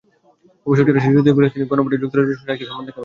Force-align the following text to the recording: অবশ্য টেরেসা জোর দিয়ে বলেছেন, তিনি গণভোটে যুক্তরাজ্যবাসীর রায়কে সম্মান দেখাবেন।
অবশ্য 0.65 0.81
টেরেসা 0.87 1.09
জোর 1.13 1.23
দিয়ে 1.25 1.37
বলেছেন, 1.37 1.55
তিনি 1.57 1.69
গণভোটে 1.71 2.01
যুক্তরাজ্যবাসীর 2.03 2.47
রায়কে 2.49 2.65
সম্মান 2.69 2.83
দেখাবেন। 2.85 2.99